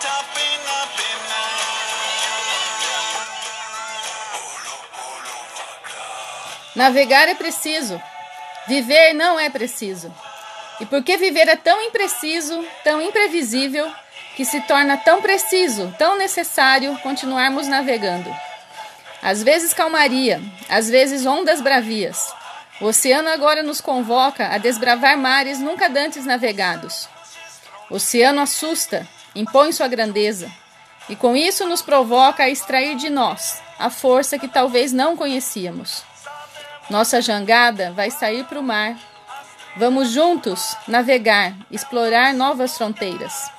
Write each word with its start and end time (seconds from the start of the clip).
Tapena 0.00 0.88
pena 0.96 1.42
Navegar 6.74 7.28
é 7.28 7.34
preciso. 7.34 8.02
Viver 8.66 9.12
não 9.12 9.38
é 9.38 9.50
preciso. 9.50 10.12
E 10.80 10.86
porque 10.86 11.16
viver 11.16 11.48
é 11.48 11.56
tão 11.56 11.80
impreciso, 11.82 12.64
tão 12.82 13.00
imprevisível, 13.00 13.92
que 14.36 14.44
se 14.44 14.60
torna 14.62 14.96
tão 14.96 15.20
preciso, 15.20 15.94
tão 15.98 16.16
necessário 16.16 16.96
continuarmos 16.98 17.68
navegando. 17.68 18.34
Às 19.22 19.42
vezes 19.42 19.72
calmaria, 19.72 20.42
às 20.68 20.88
vezes 20.88 21.26
ondas 21.26 21.60
bravias. 21.60 22.32
O 22.80 22.86
oceano 22.86 23.28
agora 23.28 23.62
nos 23.62 23.80
convoca 23.80 24.48
a 24.48 24.58
desbravar 24.58 25.16
mares 25.16 25.60
nunca 25.60 25.88
dantes 25.88 26.24
navegados. 26.24 27.08
O 27.88 27.96
oceano 27.96 28.40
assusta, 28.40 29.06
impõe 29.34 29.70
sua 29.70 29.86
grandeza, 29.86 30.50
e 31.08 31.14
com 31.14 31.36
isso 31.36 31.66
nos 31.66 31.82
provoca 31.82 32.44
a 32.44 32.48
extrair 32.48 32.96
de 32.96 33.10
nós 33.10 33.60
a 33.78 33.90
força 33.90 34.38
que 34.38 34.48
talvez 34.48 34.92
não 34.92 35.16
conhecíamos. 35.16 36.02
Nossa 36.88 37.20
jangada 37.20 37.92
vai 37.92 38.10
sair 38.10 38.44
para 38.44 38.58
o 38.58 38.62
mar. 38.62 38.96
Vamos 39.76 40.10
juntos 40.10 40.76
navegar, 40.86 41.54
explorar 41.70 42.34
novas 42.34 42.76
fronteiras. 42.76 43.50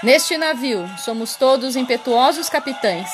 Neste 0.00 0.38
navio, 0.38 0.88
somos 0.98 1.34
todos 1.34 1.74
impetuosos 1.74 2.48
capitães, 2.48 3.10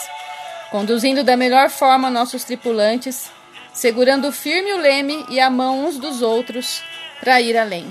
conduzindo 0.70 1.24
da 1.24 1.34
melhor 1.34 1.70
forma 1.70 2.10
nossos 2.10 2.44
tripulantes, 2.44 3.30
segurando 3.72 4.30
firme 4.30 4.70
o 4.74 4.76
leme 4.76 5.24
e 5.30 5.40
a 5.40 5.48
mão 5.48 5.86
uns 5.86 5.96
dos 5.96 6.20
outros 6.20 6.82
para 7.20 7.40
ir 7.40 7.56
além. 7.56 7.90